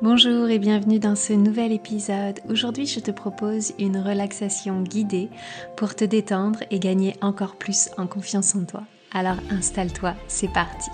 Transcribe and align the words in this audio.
Bonjour 0.00 0.48
et 0.48 0.60
bienvenue 0.60 1.00
dans 1.00 1.16
ce 1.16 1.32
nouvel 1.32 1.72
épisode. 1.72 2.38
Aujourd'hui, 2.48 2.86
je 2.86 3.00
te 3.00 3.10
propose 3.10 3.72
une 3.80 3.98
relaxation 3.98 4.80
guidée 4.82 5.28
pour 5.76 5.96
te 5.96 6.04
détendre 6.04 6.60
et 6.70 6.78
gagner 6.78 7.16
encore 7.20 7.56
plus 7.56 7.90
en 7.98 8.06
confiance 8.06 8.54
en 8.54 8.64
toi. 8.64 8.84
Alors 9.12 9.38
installe-toi, 9.50 10.14
c'est 10.28 10.52
parti. 10.52 10.90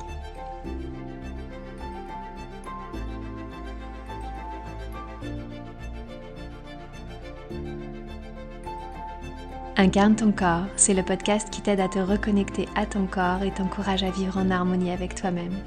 Incarne 9.76 10.14
ton 10.14 10.30
corps, 10.30 10.66
c'est 10.76 10.94
le 10.94 11.02
podcast 11.02 11.50
qui 11.50 11.60
t'aide 11.60 11.80
à 11.80 11.88
te 11.88 11.98
reconnecter 11.98 12.68
à 12.76 12.86
ton 12.86 13.06
corps 13.06 13.42
et 13.42 13.50
t'encourage 13.50 14.04
à 14.04 14.10
vivre 14.10 14.38
en 14.38 14.48
harmonie 14.52 14.92
avec 14.92 15.16
toi-même. 15.16 15.58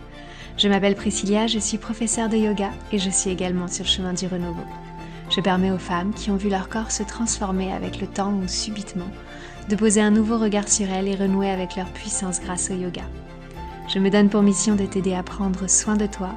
Je 0.55 0.69
m'appelle 0.69 0.95
Priscilla, 0.95 1.45
je 1.47 1.59
suis 1.59 1.77
professeure 1.77 2.29
de 2.29 2.37
yoga 2.37 2.69
et 2.93 2.99
je 2.99 3.09
suis 3.09 3.31
également 3.31 3.67
sur 3.67 3.85
chemin 3.85 4.13
du 4.13 4.25
renouveau. 4.25 4.63
Je 5.29 5.41
permets 5.41 5.71
aux 5.71 5.77
femmes 5.77 6.13
qui 6.13 6.31
ont 6.31 6.37
vu 6.37 6.47
leur 6.47 6.69
corps 6.69 6.89
se 6.89 7.03
transformer 7.03 7.73
avec 7.73 7.99
le 7.99 8.07
temps 8.07 8.31
ou 8.31 8.47
subitement 8.47 9.09
de 9.67 9.75
poser 9.75 9.99
un 9.99 10.11
nouveau 10.11 10.37
regard 10.37 10.69
sur 10.69 10.89
elles 10.89 11.09
et 11.09 11.15
renouer 11.15 11.49
avec 11.49 11.75
leur 11.75 11.87
puissance 11.87 12.39
grâce 12.39 12.71
au 12.71 12.75
yoga. 12.75 13.03
Je 13.93 13.99
me 13.99 14.09
donne 14.09 14.29
pour 14.29 14.41
mission 14.41 14.75
de 14.75 14.85
t'aider 14.85 15.15
à 15.15 15.23
prendre 15.23 15.69
soin 15.69 15.97
de 15.97 16.05
toi 16.05 16.29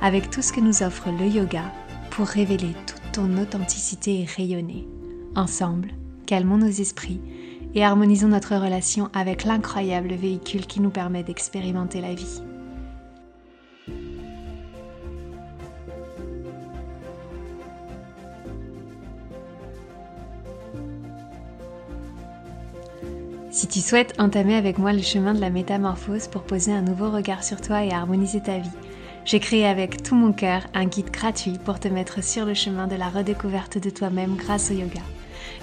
avec 0.00 0.30
tout 0.30 0.42
ce 0.42 0.52
que 0.52 0.60
nous 0.60 0.84
offre 0.84 1.08
le 1.10 1.26
yoga 1.26 1.64
pour 2.10 2.28
révéler 2.28 2.76
toute 2.86 3.12
ton 3.12 3.36
authenticité 3.38 4.20
et 4.20 4.28
rayonner. 4.36 4.86
Ensemble, 5.34 5.90
calmons 6.26 6.58
nos 6.58 6.66
esprits 6.66 7.20
et 7.74 7.84
harmonisons 7.84 8.28
notre 8.28 8.56
relation 8.56 9.08
avec 9.14 9.44
l'incroyable 9.44 10.14
véhicule 10.14 10.66
qui 10.66 10.80
nous 10.80 10.90
permet 10.90 11.22
d'expérimenter 11.22 12.00
la 12.00 12.14
vie. 12.14 12.42
Si 23.50 23.68
tu 23.68 23.80
souhaites 23.80 24.12
entamer 24.20 24.54
avec 24.54 24.76
moi 24.76 24.92
le 24.92 25.00
chemin 25.00 25.32
de 25.32 25.40
la 25.40 25.48
métamorphose 25.48 26.28
pour 26.28 26.42
poser 26.42 26.72
un 26.72 26.82
nouveau 26.82 27.10
regard 27.10 27.42
sur 27.42 27.62
toi 27.62 27.84
et 27.84 27.90
harmoniser 27.90 28.42
ta 28.42 28.58
vie, 28.58 28.68
j'ai 29.24 29.40
créé 29.40 29.66
avec 29.66 30.02
tout 30.02 30.14
mon 30.14 30.32
cœur 30.32 30.62
un 30.74 30.84
guide 30.84 31.10
gratuit 31.10 31.58
pour 31.64 31.80
te 31.80 31.88
mettre 31.88 32.22
sur 32.22 32.44
le 32.44 32.52
chemin 32.52 32.86
de 32.86 32.96
la 32.96 33.08
redécouverte 33.08 33.78
de 33.78 33.88
toi-même 33.88 34.36
grâce 34.36 34.70
au 34.70 34.74
yoga. 34.74 35.00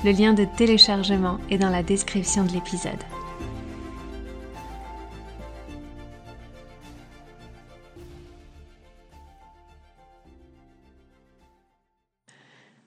Le 0.04 0.12
lien 0.12 0.34
de 0.34 0.46
téléchargement 0.58 1.40
est 1.50 1.58
dans 1.58 1.70
la 1.70 1.84
description 1.84 2.44
de 2.44 2.52
l'épisode. 2.52 2.92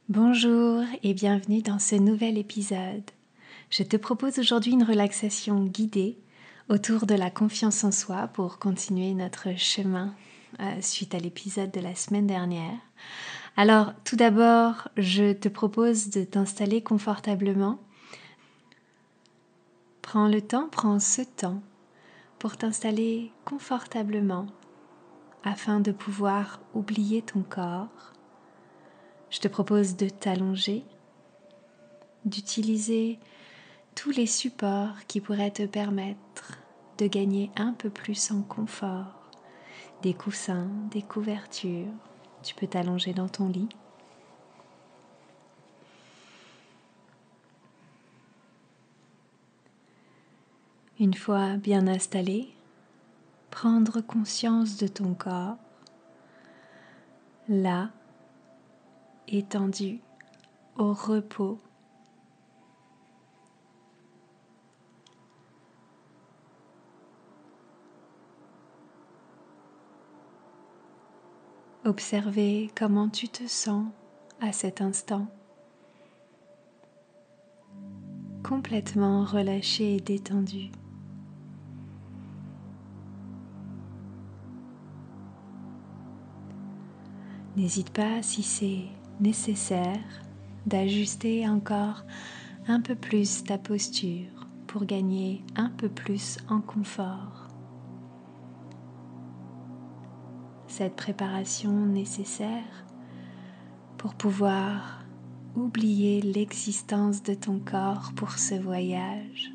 Bonjour 0.09 0.85
et 1.03 1.15
bienvenue 1.15 1.63
dans 1.63 1.79
ce 1.79 1.97
nouvel 1.97 2.39
épisode. 2.39 3.11
Je 3.71 3.83
te 3.83 3.97
propose 3.97 4.39
aujourd'hui 4.39 4.73
une 4.73 4.85
relaxation 4.85 5.65
guidée 5.65 6.19
autour 6.69 7.07
de 7.07 7.15
la 7.15 7.31
confiance 7.31 7.85
en 7.85 7.93
soi 7.93 8.29
pour 8.29 8.59
continuer 8.59 9.15
notre 9.15 9.57
chemin 9.57 10.15
euh, 10.61 10.81
suite 10.81 11.15
à 11.15 11.19
l'épisode 11.19 11.71
de 11.71 11.81
la 11.81 11.95
semaine 11.95 12.27
dernière. 12.27 12.79
Alors, 13.59 13.95
tout 14.05 14.17
d'abord, 14.17 14.89
je 14.99 15.33
te 15.33 15.49
propose 15.49 16.11
de 16.11 16.25
t'installer 16.25 16.83
confortablement. 16.83 17.79
Prends 20.03 20.29
le 20.29 20.43
temps, 20.43 20.69
prends 20.71 20.99
ce 20.99 21.23
temps 21.23 21.63
pour 22.39 22.59
t'installer 22.59 23.33
confortablement 23.47 24.47
afin 25.43 25.81
de 25.81 25.91
pouvoir 25.91 26.61
oublier 26.75 27.23
ton 27.23 27.43
corps. 27.43 28.13
Je 29.31 29.41
te 29.41 29.49
propose 29.49 29.97
de 29.97 30.11
t'allonger, 30.11 30.85
d'utiliser 32.27 33.19
tous 33.95 34.11
les 34.11 34.27
supports 34.27 35.07
qui 35.09 35.23
pourraient 35.23 35.51
te 35.51 35.65
permettre 35.65 36.59
de 36.99 37.07
gagner 37.07 37.51
un 37.57 37.73
peu 37.73 37.89
plus 37.89 38.33
en 38.33 38.43
confort, 38.43 39.31
des 40.03 40.13
coussins, 40.13 40.69
des 40.91 41.03
couvertures, 41.03 41.95
tu 42.47 42.55
peux 42.55 42.69
t'allonger 42.69 43.13
dans 43.13 43.29
ton 43.29 43.49
lit. 43.49 43.69
Une 51.01 51.15
fois 51.15 51.57
bien 51.57 51.89
installé, 51.89 52.49
prendre 53.51 54.01
conscience 54.01 54.77
de 54.77 54.87
ton 54.87 55.13
corps, 55.15 55.57
là, 57.49 57.91
étendu, 59.27 59.99
au 60.77 60.93
repos. 60.93 61.59
Observer 71.87 72.69
comment 72.75 73.09
tu 73.09 73.29
te 73.29 73.47
sens 73.47 73.85
à 74.41 74.51
cet 74.51 74.81
instant. 74.81 75.29
Complètement 78.43 79.25
relâché 79.25 79.95
et 79.95 80.01
détendu. 80.01 80.73
N'hésite 87.55 87.91
pas 87.91 88.21
si 88.21 88.43
c'est 88.43 88.87
nécessaire 89.21 90.25
d'ajuster 90.67 91.49
encore 91.49 92.03
un 92.67 92.81
peu 92.81 92.97
plus 92.97 93.45
ta 93.45 93.59
posture 93.59 94.49
pour 94.67 94.87
gagner 94.87 95.45
un 95.55 95.71
peu 95.71 95.89
plus 95.89 96.39
en 96.49 96.61
confort. 96.61 97.46
Cette 100.77 100.95
préparation 100.95 101.73
nécessaire 101.87 102.85
pour 103.97 104.15
pouvoir 104.15 105.07
oublier 105.55 106.21
l'existence 106.21 107.23
de 107.23 107.33
ton 107.33 107.61
corps 107.61 108.13
pour 108.15 108.33
ce 108.33 108.57
voyage. 108.57 109.55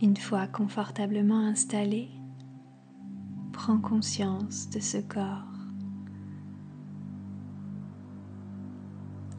Une 0.00 0.16
fois 0.16 0.46
confortablement 0.46 1.40
installé, 1.40 2.08
prends 3.52 3.78
conscience 3.78 4.70
de 4.70 4.80
ce 4.80 4.96
corps. 4.96 5.44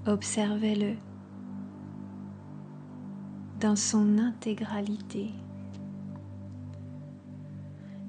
Observez-le 0.05 0.95
dans 3.63 3.77
son 3.77 4.17
intégralité, 4.17 5.31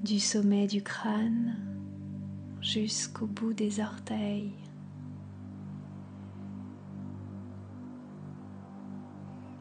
du 0.03 0.19
sommet 0.19 0.67
du 0.67 0.83
crâne 0.83 1.55
jusqu'au 2.59 3.25
bout 3.25 3.53
des 3.53 3.79
orteils. 3.79 4.51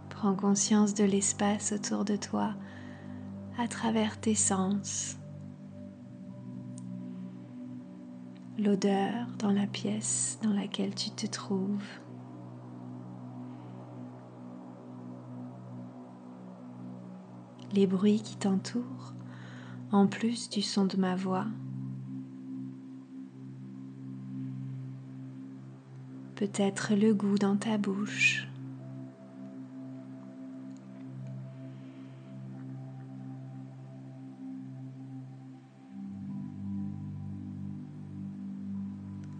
Prends 0.09 0.35
conscience 0.35 0.95
de 0.95 1.05
l'espace 1.05 1.71
autour 1.71 2.05
de 2.05 2.17
toi 2.17 2.57
à 3.57 3.69
travers 3.69 4.21
tes 4.21 4.35
sens. 4.35 5.17
L'odeur 8.59 9.29
dans 9.39 9.53
la 9.53 9.69
pièce 9.69 10.41
dans 10.43 10.53
laquelle 10.53 10.97
tu 10.97 11.11
te 11.11 11.29
trouves. 11.29 12.04
Les 17.75 17.87
bruits 17.89 18.23
qui 18.23 18.37
t'entourent, 18.37 19.13
en 19.91 20.07
plus 20.07 20.49
du 20.49 20.63
son 20.63 20.87
de 20.87 20.97
ma 20.97 21.17
voix. 21.17 21.47
Peut-être 26.37 26.95
le 26.95 27.15
goût 27.15 27.37
dans 27.37 27.57
ta 27.57 27.77
bouche. 27.77 28.47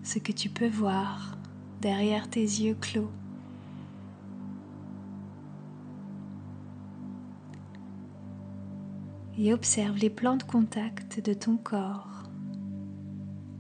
Ce 0.03 0.19
que 0.19 0.33
tu 0.33 0.49
peux 0.49 0.69
voir 0.69 1.39
derrière 1.81 2.29
tes 2.29 2.41
yeux 2.41 2.77
clos. 2.81 3.11
et 9.39 9.53
observe 9.53 9.97
les 9.97 10.11
plans 10.11 10.37
de 10.37 10.43
contact 10.43 11.21
de 11.25 11.35
ton 11.35 11.57
corps 11.57 12.15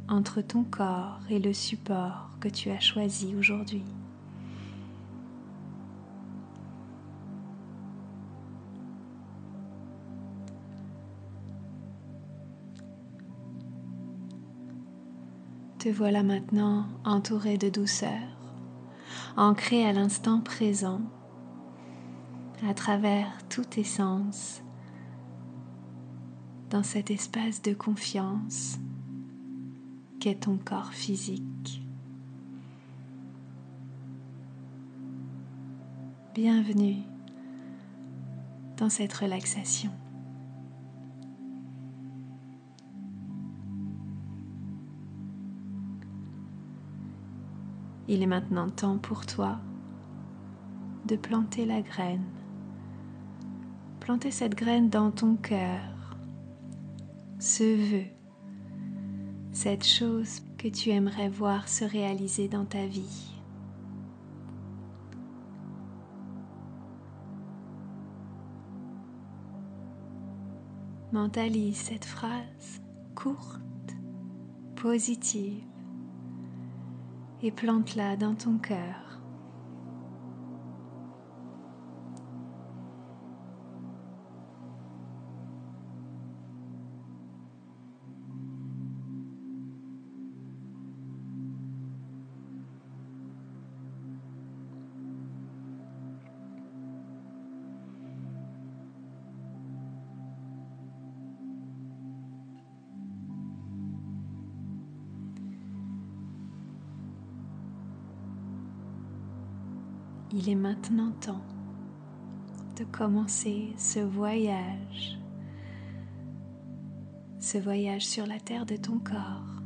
entre 0.09 0.41
ton 0.43 0.65
corps 0.65 1.21
et 1.31 1.39
le 1.39 1.53
support 1.53 2.31
que 2.41 2.49
tu 2.49 2.71
as 2.71 2.81
choisi 2.81 3.35
aujourd'hui. 3.37 3.85
Te 15.79 15.89
voilà 15.91 16.23
maintenant 16.23 16.87
entouré 17.05 17.59
de 17.59 17.69
douceur, 17.69 18.09
ancré 19.37 19.87
à 19.87 19.93
l'instant 19.93 20.41
présent, 20.41 21.03
à 22.67 22.73
travers 22.73 23.29
tous 23.51 23.65
tes 23.65 23.85
sens 23.85 24.64
dans 26.75 26.83
cet 26.83 27.13
espace 27.13 27.63
de 27.63 27.73
confiance 27.73 28.81
qu'est 30.19 30.41
ton 30.41 30.57
corps 30.57 30.93
physique. 30.93 31.81
Bienvenue 36.35 36.97
dans 38.77 38.89
cette 38.89 39.13
relaxation. 39.13 39.93
Il 48.09 48.21
est 48.21 48.27
maintenant 48.27 48.69
temps 48.69 48.99
pour 48.99 49.27
toi 49.27 49.61
de 51.07 51.15
planter 51.15 51.67
la 51.67 51.83
graine. 51.83 52.25
Planter 54.01 54.33
cette 54.33 54.57
graine 54.57 54.91
dans 54.91 55.13
ton 55.13 55.37
cœur. 55.37 55.94
Ce 57.47 57.63
vœu. 57.63 58.05
Cette 59.53 59.85
chose 59.85 60.41
que 60.57 60.67
tu 60.67 60.89
aimerais 60.89 61.29
voir 61.29 61.69
se 61.69 61.85
réaliser 61.85 62.49
dans 62.49 62.65
ta 62.65 62.87
vie. 62.87 63.35
Mentalise 71.13 71.77
cette 71.77 72.07
phrase 72.07 72.81
courte, 73.15 73.61
positive 74.75 75.63
et 77.43 77.51
plante-la 77.51 78.17
dans 78.17 78.35
ton 78.35 78.57
cœur. 78.57 79.04
Il 110.37 110.49
est 110.49 110.57
maintenant 110.57 111.13
temps 111.21 111.45
de 112.77 112.83
commencer 112.83 113.73
ce 113.79 114.01
voyage, 114.01 115.17
ce 117.39 117.57
voyage 117.57 118.05
sur 118.05 118.27
la 118.27 118.41
terre 118.41 118.67
de 118.67 118.75
ton 118.75 118.99
corps 118.99 119.63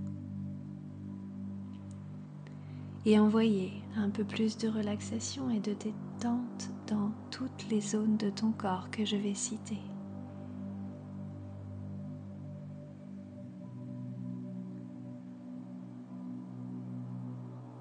et 3.06 3.18
envoyer 3.18 3.82
un 3.96 4.10
peu 4.10 4.24
plus 4.24 4.58
de 4.58 4.68
relaxation 4.68 5.48
et 5.48 5.60
de 5.60 5.72
détente 5.72 6.68
dans 6.86 7.12
toutes 7.30 7.70
les 7.70 7.80
zones 7.80 8.18
de 8.18 8.28
ton 8.28 8.52
corps 8.52 8.90
que 8.90 9.06
je 9.06 9.16
vais 9.16 9.32
citer. 9.32 9.80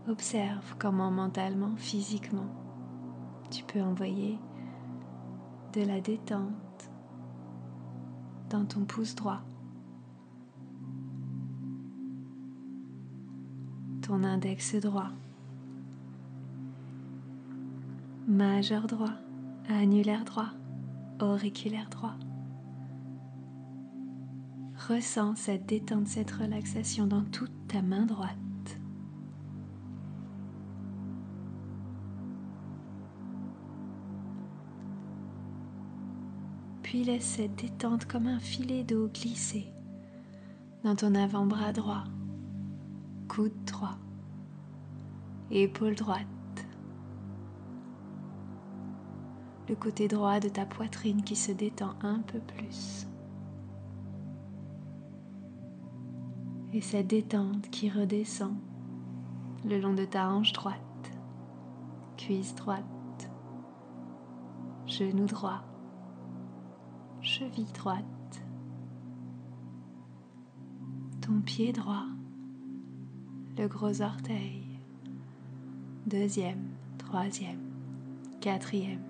Observe 0.08 0.78
comment 0.80 1.12
mentalement, 1.12 1.76
physiquement, 1.76 2.67
tu 3.50 3.64
peux 3.64 3.82
envoyer 3.82 4.38
de 5.74 5.82
la 5.82 6.02
détente 6.02 6.90
dans 8.50 8.66
ton 8.66 8.86
pouce 8.86 9.16
droit, 9.16 9.42
ton 14.02 14.24
index 14.24 14.76
droit, 14.76 15.12
majeur 18.28 18.88
droit, 18.88 19.14
annulaire 19.70 20.24
droit, 20.26 20.50
auriculaire 21.20 21.90
droit. 21.90 22.16
Ressens 24.88 25.36
cette 25.36 25.66
détente, 25.66 26.08
cette 26.08 26.32
relaxation 26.32 27.08
dans 27.08 27.24
toute 27.24 27.52
ta 27.68 27.82
main 27.82 28.06
droite. 28.06 28.38
Puis 36.88 37.04
laisse 37.04 37.26
cette 37.26 37.56
détente 37.58 38.06
comme 38.06 38.28
un 38.28 38.40
filet 38.40 38.86
d'eau 38.86 39.10
glisser 39.10 39.74
dans 40.86 40.96
ton 40.96 41.16
avant-bras 41.16 41.74
droit, 41.74 42.06
coude 43.28 43.52
droit, 43.66 43.98
épaule 45.52 45.96
droite, 45.96 46.26
le 49.68 49.76
côté 49.76 50.08
droit 50.08 50.40
de 50.40 50.48
ta 50.48 50.66
poitrine 50.66 51.24
qui 51.24 51.36
se 51.36 51.52
détend 51.52 51.94
un 52.04 52.20
peu 52.20 52.40
plus. 52.40 53.06
Et 56.72 56.80
cette 56.80 57.08
détente 57.08 57.70
qui 57.70 57.90
redescend 57.90 58.56
le 59.66 59.78
long 59.78 59.94
de 59.94 60.06
ta 60.06 60.32
hanche 60.32 60.54
droite, 60.54 61.12
cuisse 62.16 62.56
droite, 62.56 63.30
genou 64.86 65.26
droit 65.26 65.66
cheville 67.28 67.74
droite, 67.74 68.06
ton 71.20 71.42
pied 71.42 71.74
droit, 71.74 72.06
le 73.58 73.68
gros 73.68 74.02
orteil, 74.02 74.64
deuxième, 76.06 76.70
troisième, 76.98 77.60
quatrième, 78.40 79.04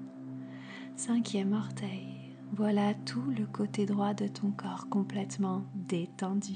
cinquième 0.96 1.54
orteil. 1.54 2.36
Voilà 2.54 2.96
tout 2.96 3.30
le 3.38 3.46
côté 3.46 3.86
droit 3.86 4.16
de 4.16 4.28
ton 4.28 4.50
corps 4.50 4.90
complètement 4.90 5.62
détendu. 5.76 6.56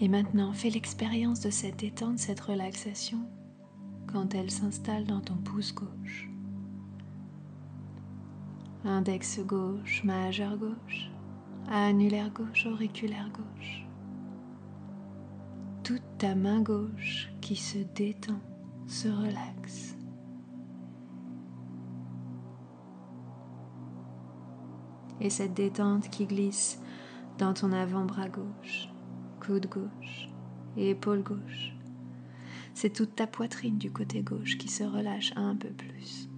Et 0.00 0.08
maintenant, 0.08 0.52
fais 0.52 0.70
l'expérience 0.70 1.40
de 1.40 1.50
cette 1.50 1.80
détente, 1.80 2.18
cette 2.18 2.40
relaxation 2.40 3.18
quand 4.06 4.34
elle 4.34 4.50
s'installe 4.50 5.04
dans 5.04 5.20
ton 5.20 5.34
pouce 5.34 5.74
gauche. 5.74 6.30
Index 8.84 9.40
gauche, 9.40 10.04
majeur 10.04 10.56
gauche, 10.56 11.10
annulaire 11.68 12.30
gauche, 12.30 12.66
auriculaire 12.66 13.30
gauche. 13.30 13.84
Toute 15.82 16.02
ta 16.16 16.34
main 16.34 16.60
gauche 16.60 17.28
qui 17.40 17.56
se 17.56 17.78
détend, 17.94 18.40
se 18.86 19.08
relaxe. 19.08 19.96
Et 25.20 25.30
cette 25.30 25.54
détente 25.54 26.08
qui 26.10 26.26
glisse 26.26 26.80
dans 27.38 27.52
ton 27.52 27.72
avant-bras 27.72 28.28
gauche 28.28 28.88
coude 29.48 29.66
gauche 29.66 30.28
et 30.76 30.90
épaule 30.90 31.22
gauche. 31.22 31.72
C'est 32.74 32.92
toute 32.92 33.16
ta 33.16 33.26
poitrine 33.26 33.78
du 33.78 33.90
côté 33.90 34.20
gauche 34.20 34.58
qui 34.58 34.68
se 34.68 34.84
relâche 34.84 35.32
un 35.36 35.56
peu 35.56 35.70
plus. 35.70 36.28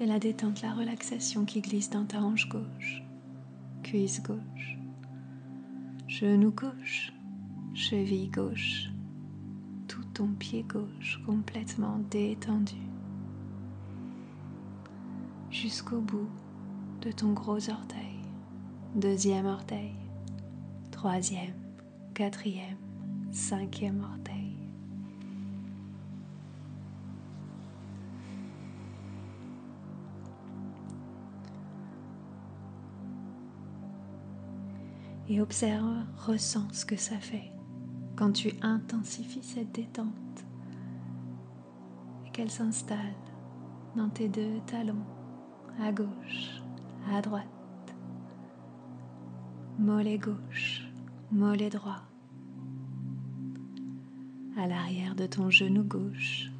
Et 0.00 0.06
la 0.06 0.18
détente, 0.18 0.60
la 0.60 0.74
relaxation 0.74 1.44
qui 1.44 1.60
glisse 1.60 1.90
dans 1.90 2.04
ta 2.04 2.20
hanche 2.20 2.48
gauche, 2.48 3.04
cuisse 3.84 4.20
gauche, 4.24 4.76
genou 6.08 6.50
gauche, 6.50 7.12
cheville 7.74 8.28
gauche, 8.28 8.90
tout 9.86 10.04
ton 10.14 10.26
pied 10.26 10.64
gauche 10.64 11.20
complètement 11.24 12.00
détendu 12.10 12.74
jusqu'au 15.52 16.00
bout 16.00 16.28
de 17.02 17.12
ton 17.12 17.32
gros 17.34 17.70
orteil 17.70 18.11
deuxième 18.94 19.46
orteil, 19.46 19.94
troisième, 20.90 21.54
quatrième, 22.14 22.76
cinquième 23.30 24.02
orteil. 24.02 24.56
Et 35.28 35.40
observe, 35.40 36.04
ressens 36.26 36.68
ce 36.72 36.84
que 36.84 36.96
ça 36.96 37.16
fait 37.16 37.50
quand 38.16 38.32
tu 38.32 38.52
intensifies 38.60 39.42
cette 39.42 39.72
détente 39.72 40.06
et 42.26 42.30
qu'elle 42.30 42.50
s'installe 42.50 42.98
dans 43.96 44.10
tes 44.10 44.28
deux 44.28 44.60
talons, 44.66 45.06
à 45.80 45.90
gauche, 45.90 46.60
à 47.10 47.22
droite, 47.22 47.46
mollet 49.78 50.18
gauche, 50.18 50.86
mollet 51.30 51.70
droit, 51.70 52.02
à 54.56 54.66
l'arrière 54.66 55.14
de 55.14 55.26
ton 55.26 55.50
genou 55.50 55.82
gauche, 55.82 56.50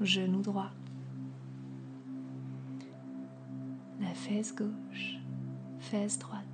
genou 0.00 0.40
droit, 0.40 0.70
la 4.00 4.14
fesse 4.14 4.54
gauche, 4.54 5.18
fesse 5.78 6.18
droite, 6.18 6.44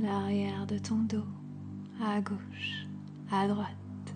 l'arrière 0.00 0.66
de 0.66 0.78
ton 0.78 0.98
dos, 0.98 1.26
à 2.00 2.20
gauche, 2.20 2.86
à 3.30 3.48
droite, 3.48 4.14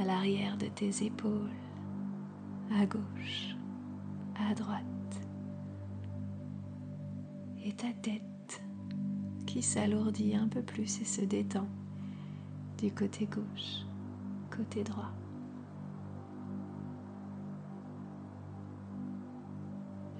à 0.00 0.04
l'arrière 0.04 0.56
de 0.56 0.66
tes 0.66 1.04
épaules, 1.04 1.50
à 2.74 2.84
gauche, 2.84 3.56
à 4.34 4.54
droite, 4.54 4.84
et 7.64 7.72
ta 7.72 7.92
tête 8.02 8.62
qui 9.46 9.62
s'alourdit 9.62 10.34
un 10.34 10.48
peu 10.48 10.62
plus 10.62 11.00
et 11.00 11.04
se 11.04 11.20
détend 11.22 11.66
du 12.78 12.92
côté 12.92 13.26
gauche, 13.26 13.86
côté 14.50 14.82
droit. 14.82 15.12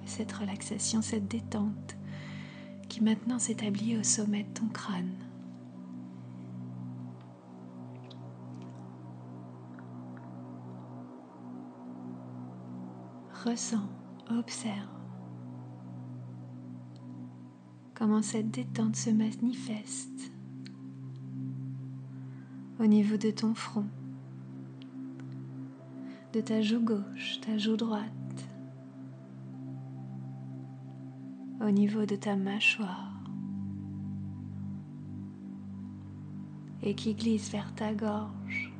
cette 0.05 0.31
relaxation, 0.31 1.01
cette 1.01 1.27
détente 1.27 1.97
qui 2.87 3.01
maintenant 3.01 3.39
s'établit 3.39 3.97
au 3.97 4.03
sommet 4.03 4.43
de 4.43 4.53
ton 4.53 4.67
crâne. 4.67 5.15
Ressens, 13.43 13.89
observe 14.29 15.02
comment 18.03 18.21
cette 18.21 18.51
détente 18.51 18.97
se 18.97 19.09
manifeste 19.09 20.33
au 22.77 22.85
niveau 22.85 23.15
de 23.15 23.31
ton 23.31 23.55
front, 23.55 23.85
de 26.33 26.41
ta 26.41 26.61
joue 26.61 26.81
gauche, 26.81 27.39
ta 27.39 27.57
joue 27.57 27.77
droite, 27.77 28.11
au 31.61 31.71
niveau 31.71 32.05
de 32.05 32.17
ta 32.17 32.35
mâchoire 32.35 33.23
et 36.81 36.95
qui 36.95 37.15
glisse 37.15 37.49
vers 37.51 37.73
ta 37.73 37.93
gorge. 37.93 38.73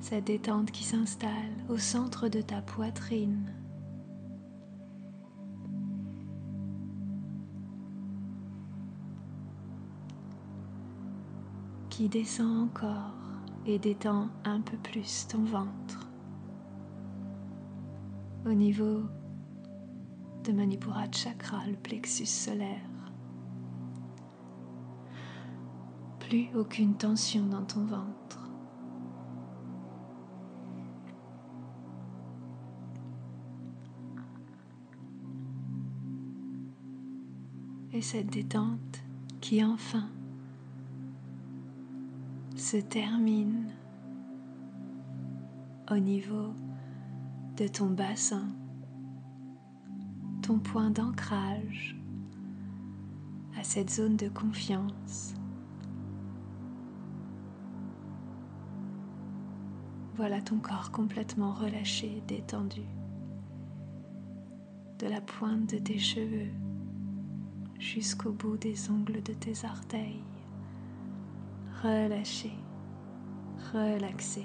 Cette 0.00 0.24
détente 0.24 0.72
qui 0.72 0.82
s'installe 0.82 1.54
au 1.68 1.78
centre 1.78 2.26
de 2.26 2.40
ta 2.40 2.62
poitrine. 2.62 3.57
Qui 11.98 12.08
descend 12.08 12.68
encore 12.68 13.10
et 13.66 13.76
détend 13.80 14.28
un 14.44 14.60
peu 14.60 14.76
plus 14.76 15.26
ton 15.26 15.42
ventre 15.42 16.08
au 18.46 18.52
niveau 18.52 19.02
de 20.44 20.52
Manipura 20.52 21.10
Chakra, 21.10 21.66
le 21.66 21.74
plexus 21.74 22.26
solaire. 22.26 22.88
Plus 26.20 26.54
aucune 26.54 26.94
tension 26.94 27.44
dans 27.46 27.64
ton 27.64 27.84
ventre. 27.84 28.48
Et 37.92 38.00
cette 38.00 38.30
détente 38.30 39.02
qui 39.40 39.64
enfin 39.64 40.08
se 42.68 42.76
termine 42.76 43.72
au 45.90 45.96
niveau 45.96 46.52
de 47.56 47.66
ton 47.66 47.86
bassin, 47.86 48.46
ton 50.42 50.58
point 50.58 50.90
d'ancrage 50.90 51.96
à 53.58 53.64
cette 53.64 53.88
zone 53.88 54.16
de 54.16 54.28
confiance. 54.28 55.32
Voilà 60.16 60.42
ton 60.42 60.58
corps 60.58 60.90
complètement 60.90 61.52
relâché, 61.52 62.22
détendu, 62.28 62.84
de 64.98 65.06
la 65.06 65.22
pointe 65.22 65.70
de 65.70 65.78
tes 65.78 65.98
cheveux 65.98 66.52
jusqu'au 67.78 68.32
bout 68.32 68.58
des 68.58 68.90
ongles 68.90 69.22
de 69.22 69.32
tes 69.32 69.54
orteils 69.64 70.22
relâché, 71.82 72.52
relaxé. 73.72 74.44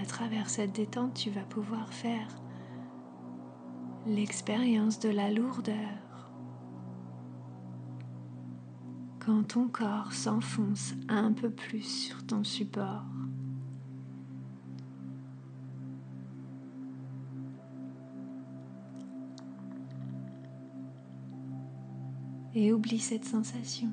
À 0.00 0.04
travers 0.04 0.48
cette 0.48 0.74
détente, 0.74 1.14
tu 1.14 1.30
vas 1.30 1.42
pouvoir 1.42 1.92
faire 1.92 2.28
l'expérience 4.06 4.98
de 4.98 5.08
la 5.08 5.30
lourdeur. 5.30 5.76
Quand 9.20 9.44
ton 9.44 9.68
corps 9.68 10.12
s'enfonce 10.12 10.94
un 11.08 11.32
peu 11.32 11.50
plus 11.50 11.82
sur 11.82 12.26
ton 12.26 12.42
support. 12.42 13.21
Et 22.54 22.72
oublie 22.72 22.98
cette 22.98 23.24
sensation 23.24 23.88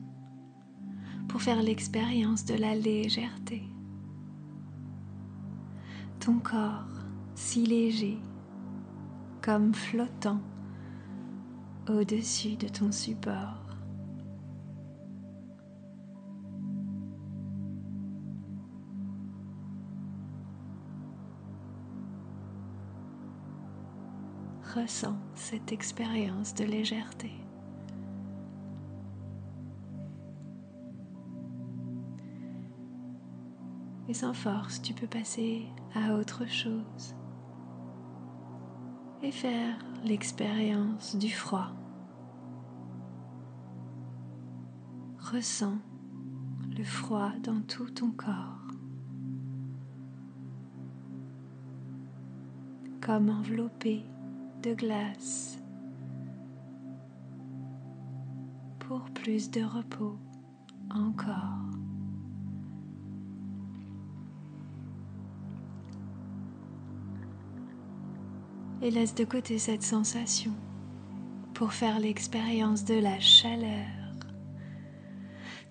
pour 1.27 1.41
faire 1.41 1.61
l'expérience 1.61 2.45
de 2.45 2.55
la 2.55 2.75
légèreté. 2.75 3.63
Ton 6.19 6.39
corps 6.39 6.99
si 7.35 7.65
léger, 7.65 8.17
comme 9.41 9.73
flottant 9.73 10.41
au-dessus 11.87 12.57
de 12.57 12.67
ton 12.67 12.91
support. 12.91 13.55
Ressens 24.75 25.17
cette 25.33 25.71
expérience 25.71 26.53
de 26.53 26.65
légèreté. 26.65 27.31
Et 34.09 34.13
sans 34.15 34.33
force, 34.33 34.81
tu 34.81 34.95
peux 34.95 35.05
passer 35.05 35.67
à 35.93 36.15
autre 36.15 36.47
chose 36.47 37.15
et 39.21 39.31
faire 39.31 39.77
l'expérience 40.03 41.15
du 41.15 41.29
froid. 41.29 41.67
Ressens 45.19 45.77
le 46.75 46.83
froid 46.83 47.31
dans 47.43 47.61
tout 47.61 47.91
ton 47.91 48.09
corps, 48.09 48.65
comme 52.99 53.29
enveloppé 53.29 54.03
de 54.63 54.73
glace 54.73 55.59
pour 58.79 59.01
plus 59.11 59.51
de 59.51 59.61
repos 59.61 60.17
encore. 60.89 61.68
et 68.81 68.91
laisse 68.91 69.15
de 69.15 69.25
côté 69.25 69.59
cette 69.59 69.83
sensation 69.83 70.51
pour 71.53 71.73
faire 71.73 71.99
l'expérience 71.99 72.85
de 72.85 72.95
la 72.95 73.19
chaleur. 73.19 73.87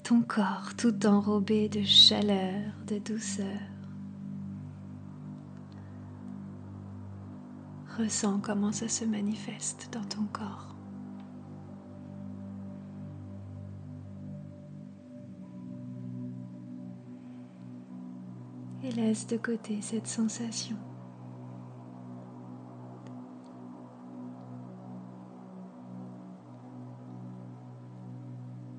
Ton 0.05 0.23
corps 0.23 0.75
tout 0.77 1.07
enrobé 1.07 1.69
de 1.69 1.83
chaleur, 1.83 2.73
de 2.87 2.99
douceur. 2.99 3.61
Ressens 7.99 8.41
comment 8.41 8.73
ça 8.73 8.89
se 8.89 9.05
manifeste 9.05 9.89
dans 9.93 10.05
ton 10.05 10.25
corps. 10.33 10.77
Et 18.85 18.93
laisse 18.93 19.27
de 19.27 19.37
côté 19.37 19.81
cette 19.83 20.07
sensation 20.07 20.77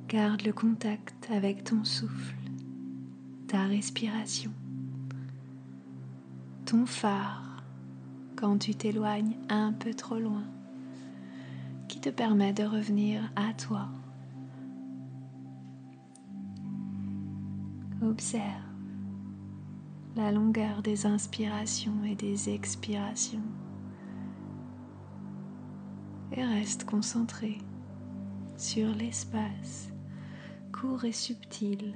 Garde 0.10 0.42
le 0.42 0.54
contact 0.54 1.30
avec 1.32 1.64
ton 1.64 1.84
souffle, 1.84 2.36
ta 3.48 3.66
respiration, 3.66 4.52
ton 6.66 6.88
phare 6.88 7.62
quand 8.36 8.58
tu 8.58 8.74
t'éloignes 8.74 9.38
un 9.50 9.72
peu 9.72 9.94
trop 9.94 10.18
loin, 10.18 10.46
qui 11.88 12.02
te 12.02 12.10
permet 12.10 12.54
de 12.54 12.64
revenir 12.64 13.32
à 13.36 13.54
toi. 13.54 13.88
Observe 18.02 18.64
la 20.16 20.32
longueur 20.32 20.82
des 20.82 21.06
inspirations 21.06 22.04
et 22.04 22.16
des 22.16 22.50
expirations 22.50 23.46
et 26.32 26.44
reste 26.44 26.86
concentré 26.86 27.60
sur 28.58 28.88
l'espace 28.96 29.92
court 30.80 31.04
et 31.04 31.12
subtil 31.12 31.94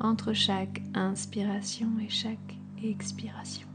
entre 0.00 0.32
chaque 0.34 0.82
inspiration 0.94 1.88
et 1.98 2.10
chaque 2.10 2.58
expiration. 2.82 3.71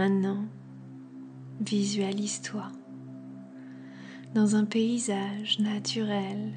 Maintenant, 0.00 0.46
visualise-toi 1.60 2.68
dans 4.34 4.56
un 4.56 4.64
paysage 4.64 5.58
naturel, 5.58 6.54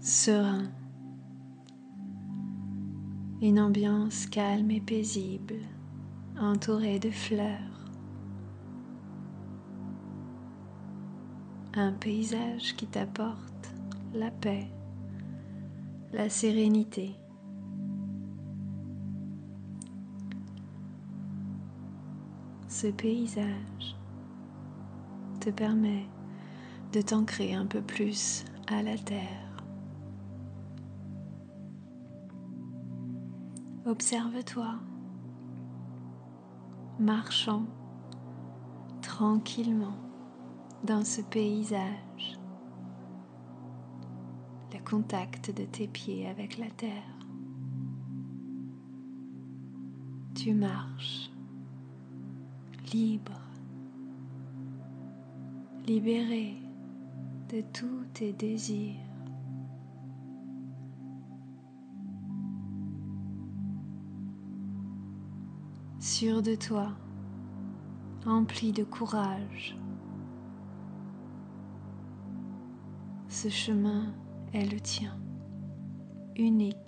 serein, 0.00 0.70
une 3.40 3.58
ambiance 3.58 4.26
calme 4.26 4.70
et 4.70 4.82
paisible, 4.82 5.60
entourée 6.38 6.98
de 6.98 7.10
fleurs. 7.10 7.88
Un 11.72 11.92
paysage 11.92 12.76
qui 12.76 12.86
t'apporte 12.86 13.72
la 14.12 14.30
paix, 14.30 14.66
la 16.12 16.28
sérénité 16.28 17.14
ce 22.84 22.90
paysage 22.90 23.96
te 25.40 25.48
permet 25.48 26.04
de 26.92 27.00
t'ancrer 27.00 27.54
un 27.54 27.64
peu 27.64 27.80
plus 27.80 28.44
à 28.66 28.82
la 28.82 28.98
terre. 28.98 29.64
Observe-toi 33.86 34.74
marchant 36.98 37.64
tranquillement 39.00 39.96
dans 40.84 41.06
ce 41.06 41.22
paysage, 41.22 42.38
le 44.74 44.78
contact 44.84 45.56
de 45.56 45.64
tes 45.64 45.88
pieds 45.88 46.28
avec 46.28 46.58
la 46.58 46.68
terre. 46.68 47.16
Tu 50.34 50.52
marches 50.52 51.30
libre, 52.92 53.40
libéré 55.86 56.56
de 57.50 57.62
tous 57.72 58.04
tes 58.12 58.32
désirs. 58.32 58.96
Sûr 65.98 66.42
de 66.42 66.54
toi, 66.54 66.92
empli 68.26 68.72
de 68.72 68.84
courage. 68.84 69.76
Ce 73.28 73.48
chemin 73.48 74.14
est 74.52 74.70
le 74.70 74.80
tien, 74.80 75.18
unique. 76.36 76.83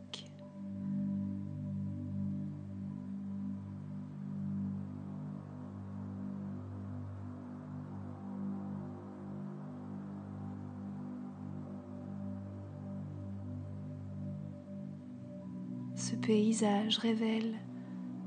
Ce 16.16 16.28
paysage 16.28 16.98
révèle 16.98 17.54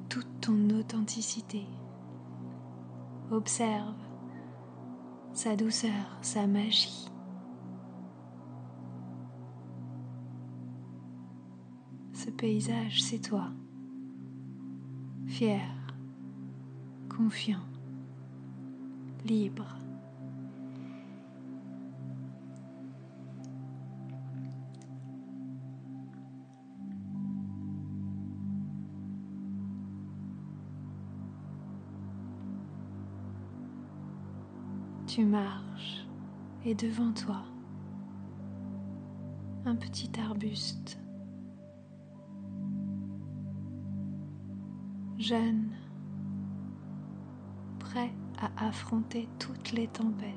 toute 0.10 0.28
ton 0.42 0.70
authenticité. 0.70 1.66
Observe 3.32 3.96
sa 5.34 5.56
douceur, 5.56 6.18
sa 6.22 6.46
magie. 6.46 7.10
Ce 12.14 12.30
paysage, 12.30 13.02
c'est 13.02 13.28
toi, 13.28 13.50
fier, 15.26 15.68
confiant, 17.10 17.66
libre. 19.26 19.76
Tu 35.20 35.26
marches 35.26 36.08
et 36.64 36.74
devant 36.74 37.12
toi, 37.12 37.44
un 39.66 39.76
petit 39.76 40.10
arbuste, 40.18 40.98
jeune, 45.18 45.72
prêt 47.80 48.14
à 48.38 48.68
affronter 48.70 49.28
toutes 49.40 49.74
les 49.74 49.90
tempêtes. 49.90 50.34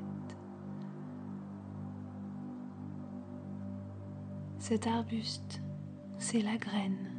Cet 4.59 4.85
arbuste, 4.85 5.61
c'est 6.17 6.41
la 6.41 6.57
graine, 6.57 7.09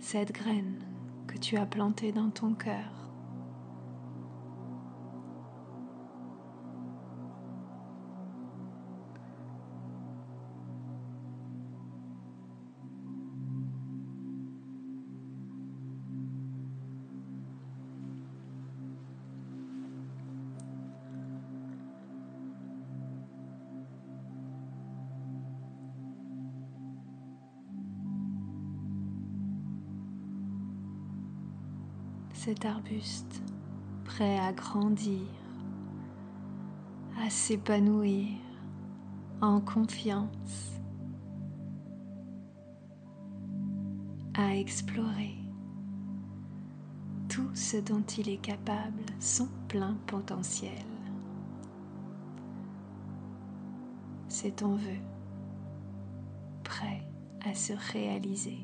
cette 0.00 0.32
graine 0.32 0.80
que 1.28 1.38
tu 1.38 1.56
as 1.56 1.66
plantée 1.66 2.10
dans 2.10 2.30
ton 2.30 2.54
cœur 2.54 2.99
cet 32.42 32.64
arbuste 32.64 33.42
prêt 34.02 34.38
à 34.38 34.50
grandir, 34.50 35.28
à 37.22 37.28
s'épanouir 37.28 38.28
en 39.42 39.60
confiance, 39.60 40.72
à 44.32 44.56
explorer 44.56 45.36
tout 47.28 47.50
ce 47.52 47.76
dont 47.76 48.04
il 48.16 48.30
est 48.30 48.40
capable, 48.40 49.04
son 49.18 49.48
plein 49.68 49.98
potentiel. 50.06 50.72
C'est 54.28 54.56
ton 54.56 54.76
vœu, 54.76 54.98
prêt 56.64 57.06
à 57.44 57.52
se 57.52 57.74
réaliser 57.92 58.60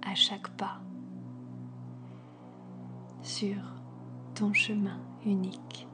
à 0.00 0.14
chaque 0.14 0.48
pas 0.56 0.80
sur 3.24 3.56
ton 4.34 4.52
chemin 4.52 5.00
unique. 5.24 5.88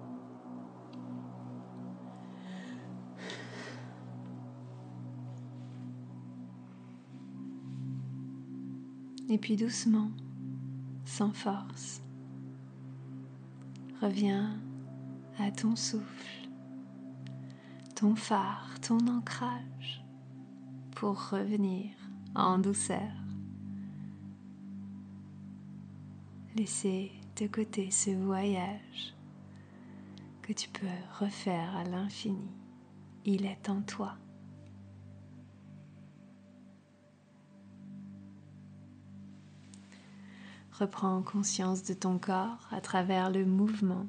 Et 9.29 9.39
puis 9.39 9.57
doucement, 9.57 10.11
sans 11.05 11.33
force, 11.33 12.03
reviens 14.03 14.61
à 15.39 15.53
ton 15.53 15.77
souffle, 15.77 16.49
ton 17.95 18.17
phare, 18.17 18.81
ton 18.81 18.99
ancrage, 19.07 20.05
pour 20.97 21.31
revenir 21.31 21.95
en 22.35 22.59
douceur. 22.59 23.13
Laissez 26.57 27.20
côté 27.45 27.91
ce 27.91 28.11
voyage 28.11 29.15
que 30.43 30.53
tu 30.53 30.69
peux 30.69 30.87
refaire 31.19 31.77
à 31.77 31.85
l'infini. 31.85 32.51
Il 33.25 33.47
est 33.47 33.69
en 33.69 33.83
toi. 33.83 34.17
Reprends 40.73 41.23
conscience 41.23 41.83
de 41.83 41.93
ton 41.93 42.19
corps 42.19 42.67
à 42.71 42.81
travers 42.81 43.31
le 43.31 43.45
mouvement 43.45 44.07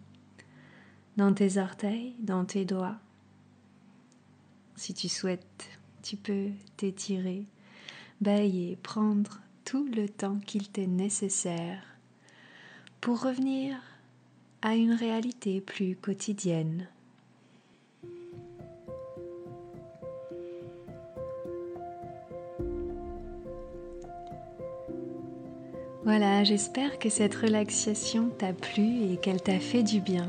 dans 1.18 1.34
tes 1.34 1.58
orteils, 1.58 2.16
dans 2.20 2.46
tes 2.46 2.64
doigts. 2.64 2.98
Si 4.76 4.94
tu 4.94 5.10
souhaites, 5.10 5.80
tu 6.02 6.16
peux 6.16 6.50
t'étirer, 6.78 7.46
bailler, 8.22 8.78
prendre 8.82 9.40
tout 9.66 9.88
le 9.94 10.08
temps 10.08 10.40
qu'il 10.40 10.70
t'est 10.70 10.88
nécessaire 10.88 11.91
pour 13.02 13.20
revenir 13.24 13.76
à 14.62 14.76
une 14.76 14.94
réalité 14.94 15.60
plus 15.60 15.96
quotidienne. 15.96 16.88
Voilà, 26.04 26.44
j'espère 26.44 27.00
que 27.00 27.10
cette 27.10 27.34
relaxation 27.34 28.30
t'a 28.30 28.54
plu 28.54 29.12
et 29.12 29.18
qu'elle 29.18 29.42
t'a 29.42 29.60
fait 29.60 29.84
du 29.84 30.00
bien. 30.00 30.28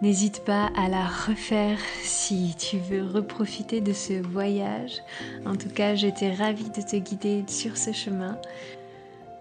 N'hésite 0.00 0.44
pas 0.44 0.70
à 0.76 0.88
la 0.88 1.06
refaire 1.06 1.78
si 2.02 2.54
tu 2.56 2.78
veux 2.78 3.04
reprofiter 3.04 3.80
de 3.80 3.92
ce 3.92 4.14
voyage. 4.14 5.02
En 5.44 5.56
tout 5.56 5.68
cas, 5.68 5.94
j'étais 5.94 6.32
ravie 6.32 6.70
de 6.70 6.82
te 6.82 6.96
guider 6.96 7.44
sur 7.48 7.76
ce 7.76 7.92
chemin. 7.92 8.38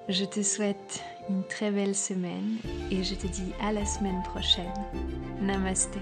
Je 0.07 0.25
te 0.25 0.41
souhaite 0.41 1.03
une 1.29 1.43
très 1.43 1.71
belle 1.71 1.95
semaine 1.95 2.57
et 2.91 3.03
je 3.03 3.15
te 3.15 3.27
dis 3.27 3.51
à 3.61 3.71
la 3.71 3.85
semaine 3.85 4.21
prochaine. 4.23 4.73
Namasté. 5.41 5.99